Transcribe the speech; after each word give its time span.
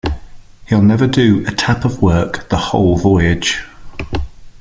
He'll 0.67 0.81
never 0.81 1.05
do 1.05 1.45
a 1.45 1.51
tap 1.51 1.85
of 1.85 2.01
work 2.01 2.49
the 2.49 2.57
whole 2.57 2.97
Voyage. 2.97 3.61